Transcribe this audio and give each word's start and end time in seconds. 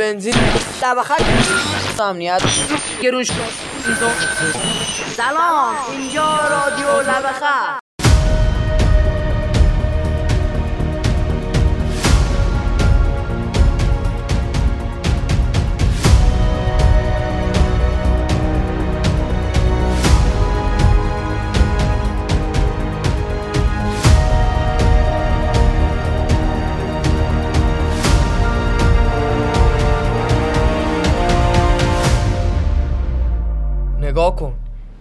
بنزین. 0.00 0.34
لبخت 0.82 2.00
امنیت. 2.00 2.42
گرون 3.02 3.24
سلام. 5.16 5.74
اینجا 5.90 6.38
رادیو 6.50 7.00
لبخه 7.00 7.79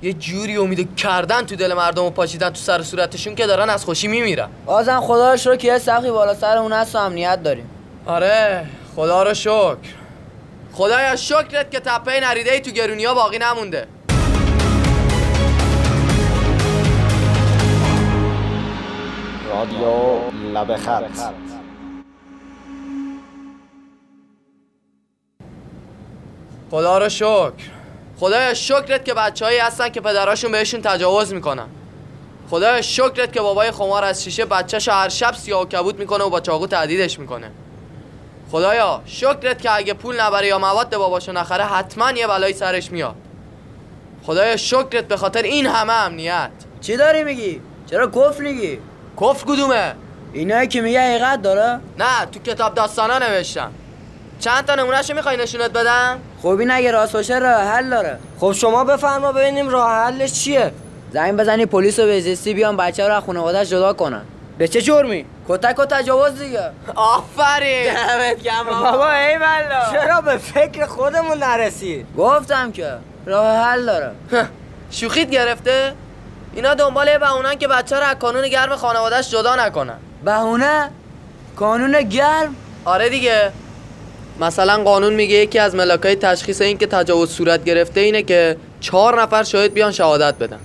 یه 0.02 0.13
جوری 0.13 0.58
امید 0.58 0.95
کردن 0.95 1.45
تو 1.45 1.55
دل 1.55 1.73
مردم 1.73 2.03
و 2.03 2.09
پاچیدن 2.09 2.49
تو 2.49 2.55
سر 2.55 2.84
صورتشون 2.84 3.35
که 3.35 3.48
دارن 3.48 3.70
از 3.70 3.85
خوشی 3.85 4.08
میمیرن. 4.08 4.49
بازم 4.66 5.02
خدا 5.02 5.31
رو 5.31 5.38
شکر 5.38 5.55
که 5.55 5.67
یه 5.67 5.77
سخی 5.77 6.12
بالا 6.12 6.34
سر 6.34 6.58
اون 6.58 6.73
هست 6.73 6.95
و 6.95 6.98
امنیت 6.98 7.44
داریم. 7.44 7.70
آره 8.05 8.66
خدا 8.95 9.23
رو 9.23 9.34
شکر. 9.34 9.77
خدایا 10.73 11.16
شکرت 11.16 11.72
که 11.72 11.80
تپه 11.80 12.20
نریده 12.20 12.52
ای 12.52 12.59
تو 12.59 12.72
گرونیا 12.72 13.13
باقی 13.13 13.38
نمونده. 13.38 13.88
رادیو 19.50 20.20
لب 20.53 20.75
خط. 20.77 21.03
خدا 26.72 26.97
رو 26.97 27.09
شکر. 27.09 27.78
خدایا 28.20 28.53
شکرت 28.53 29.06
که 29.06 29.14
بچههایی 29.14 29.59
هستن 29.59 29.89
که 29.89 30.02
پدراشون 30.02 30.52
بهشون 30.52 30.81
تجاوز 30.81 31.34
می‌کنن 31.34 31.67
خدایا 32.50 32.81
شکرت 32.81 33.34
که 33.34 33.42
بابای 33.42 33.72
خمار 33.72 34.03
از 34.03 34.23
شیشه 34.23 34.45
بچهش 34.45 34.88
هر 34.88 35.09
شب 35.09 35.34
سیاه 35.34 35.61
و 35.61 35.66
کبود 35.66 36.00
می‌کنه 36.00 36.23
و 36.23 36.30
با 36.30 36.39
چاقو 36.39 36.67
تهدیدش 36.67 37.20
می‌کنه 37.20 37.52
خدایا 38.52 39.02
شکرت 39.06 39.61
که 39.61 39.76
اگه 39.76 39.94
پول 39.94 40.22
نبره 40.22 40.48
یا 40.48 40.59
مواد 40.59 40.98
باباشو 40.98 41.31
نخره 41.31 41.64
حتما 41.64 42.11
یه 42.11 42.28
بلایی 42.28 42.53
سرش 42.53 42.92
میاد 42.92 43.16
خدایا 44.26 44.58
شکرت 44.58 45.08
به 45.08 45.17
خاطر 45.17 45.42
این 45.42 45.66
همه 45.66 45.94
امنیت 45.94 46.52
چی 46.81 46.98
داری 46.98 47.23
میگی؟ 47.23 47.61
چرا 47.89 48.08
کف 48.08 48.39
میگی؟ 48.39 48.80
کفر 49.22 49.45
کدومه؟ 49.45 49.95
اینایی 50.33 50.67
که 50.67 50.81
میگه 50.81 51.02
حقیقت 51.02 51.42
داره؟ 51.42 51.80
نه 52.00 52.26
تو 52.31 52.39
کتاب 52.39 52.73
داستانا 52.73 53.20
نوشتم 53.20 53.72
چند 54.39 54.66
تا 54.66 54.76
نمونهشو 54.76 55.14
می‌خوای 55.14 55.38
نشونت 55.38 55.72
بدم؟ 55.72 56.20
خب 56.42 56.48
این 56.48 56.72
اگه 56.72 56.92
راست 56.92 57.14
باشه 57.14 57.40
راه 57.40 57.62
حل 57.62 57.90
داره. 57.90 58.20
خب 58.40 58.52
شما 58.52 58.84
بفرما 58.84 59.32
ببینیم 59.32 59.70
راه 59.70 59.92
حلش 59.92 60.34
چیه. 60.34 60.72
زنگ 61.14 61.38
بزنی 61.38 61.66
پلیس 61.66 62.00
و 62.00 62.06
بهزیستی 62.06 62.54
بیان 62.54 62.78
بچه 62.78 63.08
رو 63.08 63.14
از 63.14 63.23
خانواده‌اش 63.23 63.70
جدا 63.70 63.94
کنن. 63.94 64.22
به 64.58 64.67
چه 64.67 64.82
جرمی؟ 64.82 65.26
کتک 65.50 65.80
و 65.80 65.86
تجاوز 65.86 66.40
دیگه. 66.40 66.70
آفرین. 66.95 67.94
دمت 67.94 68.44
گرم 68.44 68.66
بابا. 68.66 69.12
ای 69.12 69.38
چرا 69.92 70.22
به 70.22 70.38
فکر 70.38 70.86
خودمون 70.86 71.38
نرسید 71.38 72.06
گفتم 72.17 72.72
که 72.72 72.94
راه 73.26 73.58
حل 73.58 73.86
داره. 73.86 74.12
شوخیت 74.92 75.30
گرفته؟ 75.30 75.94
اینا 76.54 76.73
دنبال 76.73 77.08
یه 77.08 77.17
بهونن 77.17 77.56
که 77.56 77.67
بچه 77.67 77.95
رو 77.95 78.04
از 78.04 78.16
کانون 78.16 78.48
گرم 78.48 78.76
خانوادهش 78.76 79.30
جدا 79.32 79.56
نکنن. 79.56 79.98
بهونه؟ 80.26 80.90
کانون 81.56 82.02
گرم؟ 82.02 82.56
آره 82.86 83.10
دیگه. 83.10 83.52
مثلا 84.42 84.84
قانون 84.84 85.14
میگه 85.14 85.36
یکی 85.36 85.59
از 85.59 85.76
ملاکای 85.76 86.16
تشخیص 86.16 86.62
این 86.62 86.78
که 86.78 86.88
تجاوز 86.88 87.30
صورت 87.30 87.64
گرفته 87.64 88.00
اینه 88.00 88.23
که 88.23 88.58
چهار 88.80 89.22
نفر 89.22 89.44
شاهد 89.44 89.73
بیان 89.73 89.92
شهادت 89.92 90.36
بدن. 90.36 90.59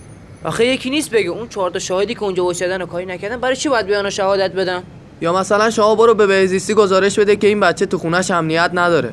آخه 0.44 0.66
یکی 0.66 0.90
نیست 0.90 1.10
بگه. 1.10 1.30
اون 1.30 1.48
چهار 1.48 1.70
تا 1.70 1.78
شاهدی 1.78 2.14
که 2.14 2.22
اونجا 2.22 2.44
وایسادن 2.44 2.82
و 2.82 2.86
کاری 2.86 3.06
نکردن 3.06 3.36
برای 3.36 3.56
چی 3.56 3.68
باید 3.68 3.86
بیان 3.86 4.06
و 4.06 4.10
شهادت 4.10 4.52
بدن؟ 4.52 4.82
یا 5.20 5.32
مثلا 5.32 5.70
شما 5.70 5.94
برو 5.94 6.14
به 6.14 6.26
بهزیستی 6.26 6.74
گزارش 6.74 7.18
بده 7.18 7.36
که 7.36 7.46
این 7.46 7.60
بچه 7.60 7.86
تو 7.86 7.98
خونش 7.98 8.30
امنیت 8.30 8.70
نداره. 8.74 9.10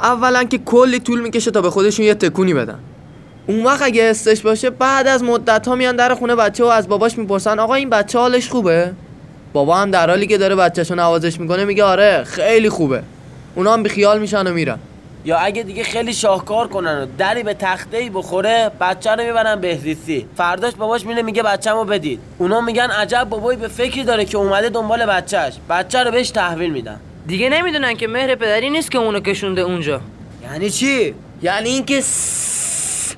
اولا 0.00 0.44
که 0.44 0.58
کلی 0.58 1.00
طول 1.00 1.20
می‌کشه 1.20 1.50
تا 1.50 1.62
به 1.62 1.70
خودشون 1.70 2.06
یه 2.06 2.14
تکونی 2.14 2.54
بدن. 2.54 2.78
اون 3.46 3.64
وقت 3.64 3.82
اگه 3.82 4.04
استش 4.04 4.40
باشه 4.40 4.70
بعد 4.70 5.06
از 5.06 5.22
مدت 5.22 5.68
ها 5.68 5.74
میان 5.74 5.96
در 5.96 6.14
خونه 6.14 6.36
بچه 6.36 6.64
و 6.64 6.66
از 6.66 6.88
باباش 6.88 7.18
می‌پرسن 7.18 7.58
آقا 7.58 7.74
این 7.74 7.90
بچه 7.90 8.18
حالش 8.18 8.48
خوبه؟ 8.48 8.92
بابا 9.52 9.76
هم 9.76 9.90
در 9.90 10.10
حالی 10.10 10.26
که 10.26 10.38
داره 10.38 10.56
بچهشو 10.56 10.94
نوازش 10.94 11.40
می‌کنه 11.40 11.64
میگه 11.64 11.84
آره 11.84 12.24
خیلی 12.24 12.68
خوبه. 12.68 13.02
اونا 13.54 13.72
هم 13.72 13.82
بیخیال 13.82 14.18
میشن 14.20 14.46
و 14.46 14.52
میرن. 14.52 14.78
یا 15.24 15.38
اگه 15.38 15.62
دیگه 15.62 15.84
خیلی 15.84 16.12
شاهکار 16.12 16.68
کنن 16.68 17.02
و 17.02 17.06
دری 17.18 17.42
به 17.42 17.54
تخته 17.54 17.96
ای 17.96 18.10
بخوره 18.10 18.70
بچه 18.80 19.10
رو 19.10 19.24
می‌برن 19.24 19.60
بهزیستی. 19.60 20.28
فرداش 20.36 20.74
باباش 20.74 21.06
میره 21.06 21.22
میگه 21.22 21.42
بچه‌مو 21.42 21.84
بدید. 21.84 22.20
اونا 22.38 22.60
میگن 22.60 22.90
عجب 22.90 23.26
بابایی 23.30 23.58
به 23.58 23.68
فکری 23.68 24.04
داره 24.04 24.24
که 24.24 24.38
اومده 24.38 24.68
دنبال 24.68 25.06
بچهش. 25.06 25.54
بچه 25.70 26.02
رو 26.02 26.10
بهش 26.10 26.30
تحویل 26.30 26.70
میدن. 26.72 27.00
دیگه 27.26 27.48
نمی‌دونن 27.48 27.94
که 27.94 28.08
مهر 28.08 28.34
پدری 28.34 28.70
نیست 28.70 28.90
که 28.90 28.98
اونو 28.98 29.20
کشونده 29.20 29.60
اونجا. 29.60 30.00
یعنی 30.42 30.70
چی؟ 30.70 31.14
یعنی 31.42 31.68
اینکه 31.68 32.00
س- 32.00 33.14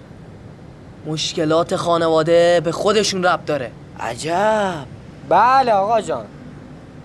مشکلات 1.06 1.76
خانواده 1.76 2.60
به 2.64 2.72
خودشون 2.72 3.24
ربط 3.24 3.44
داره. 3.44 3.70
عجب. 4.00 4.74
بله 5.28 5.72
آقا 5.72 6.00
جان. 6.00 6.24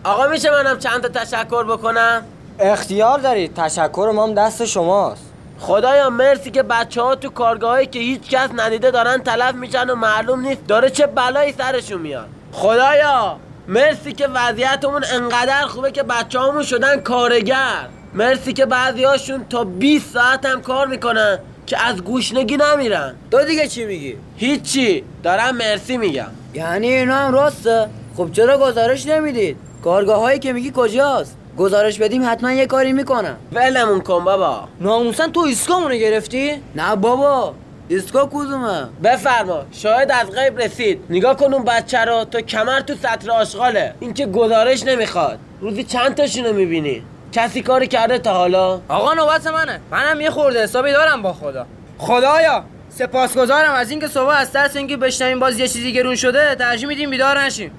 آقا 0.04 0.28
میشه 0.28 0.52
منم 0.52 0.80
چند 0.80 1.02
تا 1.02 1.08
تشکر 1.08 1.64
بکنم؟ 1.64 2.24
اختیار 2.60 3.20
دارید 3.20 3.54
تشکر 3.54 4.12
ما 4.16 4.24
هم 4.24 4.34
دست 4.34 4.66
شماست 4.66 5.22
خدایا 5.60 6.10
مرسی 6.10 6.52
که 6.52 6.64
بچه 6.64 7.02
ها 7.02 7.16
تو 7.16 7.30
کارگاهایی 7.30 7.88
که 7.88 8.00
هیچ 8.00 8.30
کس 8.30 8.50
ندیده 8.56 8.92
دارن 8.92 9.18
تلف 9.18 9.56
میشن 9.56 9.90
و 9.90 9.96
معلوم 9.96 10.40
نیست 10.40 10.68
داره 10.68 10.90
چه 10.90 11.08
بلایی 11.08 11.54
سرشون 11.58 12.02
میاد 12.02 12.28
خدایا 12.52 13.38
مرسی 13.68 14.14
که 14.14 14.28
وضعیتمون 14.28 15.04
انقدر 15.14 15.66
خوبه 15.66 15.92
که 15.92 16.04
بچه 16.04 16.40
هامون 16.40 16.64
شدن 16.64 17.00
کارگر 17.00 17.88
مرسی 18.14 18.54
که 18.54 18.66
بعضی 18.66 19.04
هاشون 19.04 19.46
تا 19.50 19.64
20 19.64 20.14
ساعت 20.14 20.46
هم 20.46 20.62
کار 20.62 20.88
می‌کنن 20.88 21.40
که 21.66 21.86
از 21.86 22.04
گوشنگی 22.04 22.58
نمیرن 22.58 23.16
تو 23.32 23.46
دیگه 23.46 23.68
چی 23.68 23.86
میگی؟ 23.86 24.16
هیچی 24.36 25.04
دارم 25.24 25.56
مرسی 25.56 25.98
میگم 25.98 26.30
یعنی 26.54 26.88
اینا 26.88 27.16
هم 27.16 27.34
راسته؟ 27.34 27.90
خب 28.18 28.32
چرا 28.32 28.58
گزارش 28.58 29.06
نمی‌دید؟ 29.06 29.58
کارگاه 29.84 30.20
هایی 30.20 30.40
که 30.40 30.54
میگی 30.54 30.72
کجاست؟ 30.76 31.38
گزارش 31.60 32.00
بدیم 32.00 32.30
حتما 32.30 32.52
یه 32.52 32.66
کاری 32.66 32.94
می‌کنم 32.94 33.38
ولمون 33.54 34.02
کن 34.02 34.24
بابا. 34.24 34.68
ناموسن 34.82 35.32
تو 35.32 35.40
ایسکامونو 35.40 35.96
گرفتی؟ 35.96 36.62
نه 36.76 36.96
بابا 36.96 37.54
ایسکا 37.88 38.30
کدومه؟ 38.34 38.90
بفرما 39.04 39.66
شاهد 39.72 40.12
از 40.12 40.32
غیب 40.32 40.60
رسید. 40.60 41.02
نگاه 41.10 41.38
کن 41.38 41.54
اون 41.54 41.64
بچه 41.64 42.00
رو 42.00 42.24
تو 42.24 42.42
کمر 42.42 42.80
تو 42.80 42.96
سطر 42.96 43.32
آشغاله. 43.32 43.94
این 44.00 44.14
که 44.14 44.26
گزارش 44.26 44.84
نمی‌خواد. 44.84 45.40
روزی 45.62 45.84
چند 45.84 46.16
تاشونو 46.16 46.54
می‌بینی؟ 46.54 47.04
کسی 47.32 47.62
کاری 47.62 47.88
کرده 47.88 48.20
تا 48.20 48.34
حالا؟ 48.34 48.82
آقا 48.90 49.14
نوبت 49.14 49.48
منه. 49.48 49.80
منم 49.92 50.22
یه 50.22 50.30
خورده 50.30 50.64
حسابی 50.64 50.92
دارم 50.92 51.22
با 51.22 51.34
خدا. 51.34 51.66
خدایا 51.98 52.64
سپاسگزارم 52.90 53.74
از 53.74 53.92
اینکه 53.92 54.08
صبح 54.08 54.30
از 54.30 54.52
ترس 54.52 54.76
اینکه 54.76 54.98
بشنویم 54.98 55.40
باز 55.40 55.60
یه 55.60 55.68
چیزی 55.68 55.94
گرون 55.94 56.16
شده 56.16 56.56
ترجیح 56.56 56.88
میدیم 56.88 57.10
بیدار 57.10 57.40
نشیم. 57.40 57.72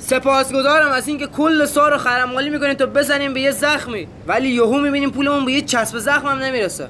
سپاسگزارم 0.00 0.90
از 0.90 1.08
اینکه 1.08 1.26
کل 1.26 1.66
سال 1.66 1.90
رو 1.90 1.98
خرمالی 1.98 2.50
می‌کنیم 2.50 2.74
تا 2.74 2.86
بزنیم 2.86 3.34
به 3.34 3.40
یه 3.40 3.50
زخمی. 3.50 4.08
ولی 4.26 4.48
یهو 4.48 4.80
می‌بینیم 4.80 5.10
پولمون 5.10 5.44
به 5.44 5.52
یه 5.52 5.60
چسب 5.60 5.98
زخم 5.98 6.26
هم 6.26 6.38
نمی‌رسه. 6.38 6.88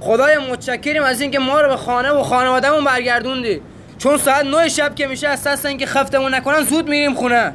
خدایا 0.00 0.40
متشکریم 0.40 1.02
از 1.02 1.20
اینکه 1.20 1.38
ما 1.38 1.60
رو 1.60 1.68
به 1.68 1.76
خانه 1.76 2.10
و 2.10 2.22
خانوادهمون 2.22 2.84
برگردوندی. 2.84 3.60
چون 3.98 4.18
ساعت 4.18 4.44
9 4.44 4.68
شب 4.68 4.94
که 4.94 5.06
میشه 5.06 5.28
از 5.28 5.66
اینکه 5.66 5.86
خفتمون 5.86 6.34
نکنن 6.34 6.62
زود 6.62 6.88
میریم 6.88 7.14
خونه. 7.14 7.52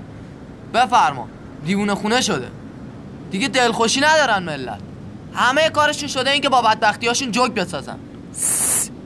بفرما. 0.74 1.28
دیوونه 1.66 1.96
خونه 1.96 2.22
شده. 2.22 2.48
دیگه 3.32 3.48
دلخوشی 3.48 4.00
ندارن 4.00 4.44
ملت. 4.44 4.80
همه 5.34 5.70
کارشون 5.70 6.08
شده 6.08 6.30
این 6.30 6.42
که 6.42 6.50
با 6.50 6.62
بدبختیاشون 6.62 7.32
جوک 7.32 7.52
بسازن. 7.52 7.98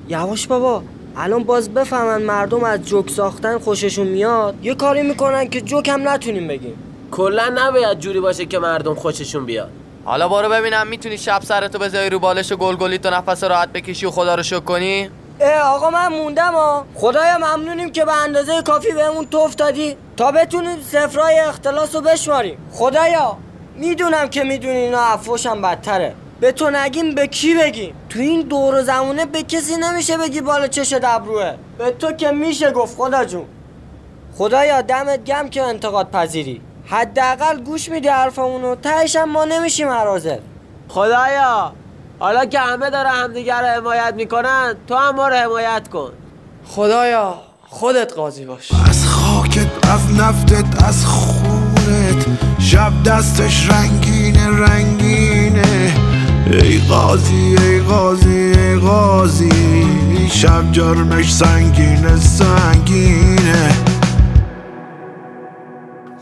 یواش 0.09 0.47
بابا. 0.47 0.83
الان 1.17 1.43
باز 1.43 1.73
بفهمن 1.73 2.21
مردم 2.21 2.63
از 2.63 2.85
جوک 2.85 3.09
ساختن 3.09 3.59
خوششون 3.59 4.07
میاد. 4.07 4.55
یه 4.63 4.75
کاری 4.75 5.01
می‌کنن 5.01 5.49
که 5.49 5.61
جوک 5.61 5.89
هم 5.89 6.09
نتونیم 6.09 6.47
بگیم. 6.47 6.83
کلا 7.11 7.51
نباید 7.55 7.99
جوری 7.99 8.19
باشه 8.19 8.45
که 8.45 8.59
مردم 8.59 8.95
خوششون 8.95 9.45
بیاد. 9.45 9.69
حالا 10.05 10.29
برو 10.29 10.49
ببینم 10.49 10.87
می‌تونی 10.87 11.17
شب 11.17 11.41
سرتو 11.41 11.79
بذاری 11.79 12.09
رو 12.09 12.19
بالش 12.19 12.51
و 12.51 12.55
گلگلی 12.55 12.97
تو 12.97 13.09
نفس 13.09 13.43
راحت 13.43 13.69
بکشی 13.69 14.05
و 14.05 14.11
خدا 14.11 14.35
رو 14.35 14.43
شکر 14.43 14.59
کنی؟ 14.59 15.09
اه 15.39 15.75
آقا 15.75 15.89
من 15.89 16.07
موندم 16.07 16.53
ها. 16.53 16.85
خدایا 16.95 17.37
ممنونیم 17.37 17.91
که 17.91 18.05
به 18.05 18.23
اندازه 18.23 18.61
کافی 18.61 18.91
بهمون 18.91 19.25
توف 19.25 19.55
دادی. 19.55 19.95
تا 20.17 20.31
بتونیم 20.31 20.81
سفرای 20.81 21.39
اختلاس 21.39 21.95
رو 21.95 22.01
بشماریم. 22.01 22.57
خدایا 22.71 23.37
می‌دونم 23.75 24.29
که 24.29 24.43
می‌دونی 24.43 24.75
اینا 24.75 25.01
افوشم 25.01 25.61
بدتره. 25.61 26.15
به 26.41 26.51
تو 26.51 26.69
نگیم 26.69 27.15
به 27.15 27.27
کی 27.27 27.55
بگیم؟ 27.55 27.93
تو 28.09 28.19
این 28.19 28.41
دور 28.41 28.75
و 28.75 28.81
زمونه 28.81 29.25
به 29.25 29.43
کسی 29.43 29.75
نمیشه 29.75 30.17
بگی 30.17 30.41
بالا 30.41 30.67
چش 30.67 30.93
دبروه. 30.93 31.53
به 31.77 31.91
تو 31.91 32.11
که 32.11 32.31
میشه 32.31 32.71
گفت 32.71 32.97
خدا 32.97 33.25
جون. 33.25 33.45
خدایا 34.37 34.81
دمت 34.81 35.23
گم 35.23 35.49
که 35.49 35.63
انتقاد 35.63 36.11
پذیری. 36.11 36.61
حداقل 36.85 37.61
گوش 37.61 37.89
میدی 37.89 38.07
حرفمونو 38.07 38.75
تهش 38.75 39.15
هم 39.15 39.31
ما 39.31 39.45
نمیشیم 39.45 39.89
حرازل 39.89 40.37
خدایا 40.87 41.73
حالا 42.19 42.45
که 42.45 42.59
همه 42.59 42.89
داره 42.89 43.09
همدیگر 43.09 43.61
رو 43.61 43.67
حمایت 43.67 44.13
می‌کنن 44.17 44.75
تو 44.87 44.95
هم 44.95 45.15
ما 45.15 45.27
رو 45.27 45.35
حمایت 45.35 45.87
کن. 45.87 46.11
خدایا 46.65 47.35
خودت 47.67 48.13
قاضی 48.13 48.45
باش. 48.45 48.71
از 48.89 49.07
خاکت 49.07 49.67
از 49.93 50.19
نفتت 50.19 50.83
از 50.83 51.05
خونت. 51.05 52.25
شب 52.59 52.91
دستش 53.05 53.69
رنگینه 53.69 54.47
رنگینه 54.47 55.40
ای 56.51 56.77
قاضی 56.89 57.55
ای 57.61 57.79
قاضی 57.79 58.29
ای 58.29 58.75
قاضی 58.75 59.49
شب 60.31 60.71
جرمش 60.71 61.33
سنگینه. 61.33 62.17
سنگینه 62.17 63.69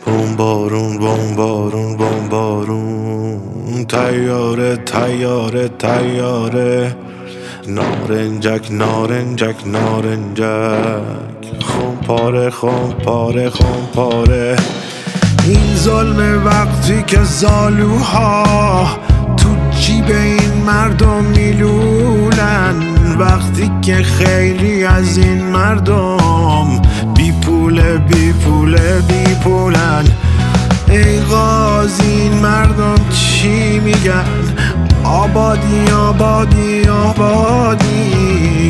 بمبارون 0.08 0.98
بمبارون 1.00 1.98
بمبارون 1.98 3.40
تیاره 3.86 4.76
تیاره 4.76 5.68
تیاره. 5.68 6.96
نارنجک 7.68 8.68
نارنجک 8.72 9.56
نارنجک. 9.66 11.40
خمپاره 11.62 12.50
خمپاره 12.50 13.50
خمپاره 13.50 14.56
این 15.46 15.76
ظلم 15.76 16.46
وقتی 16.46 17.04
که 17.08 17.24
زالوها 17.24 18.88
جیب 20.10 20.18
این 20.18 20.64
مردم 20.66 21.24
میلولن 21.24 22.76
وقتی 23.20 23.72
که 23.82 23.96
خیلی 23.96 24.84
از 24.84 25.18
این 25.18 25.44
مردم 25.44 26.82
بی 27.16 27.32
پوله 27.32 27.98
بی 27.98 28.34
پوله 28.34 29.02
بی 29.08 29.36
پولن. 29.44 30.04
ای 30.90 31.20
غازی 31.20 32.04
این 32.04 32.34
مردم 32.34 32.96
چی 33.10 33.80
میگن؟ 33.80 34.26
آبادی 35.04 35.92
آبادی 35.92 36.88
آبادی. 36.88 38.14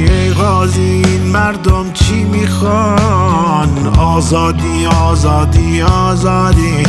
ای 0.09 0.33
غازی 0.33 0.81
این 0.81 1.24
مردم 1.24 1.91
چی 1.94 2.24
می‌خوان؟ 2.24 3.88
آزادی 3.97 4.86
آزادی 4.86 5.81
آزادی. 5.81 6.83